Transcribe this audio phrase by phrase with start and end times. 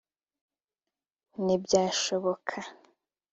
[1.43, 2.55] Ntibyashoboka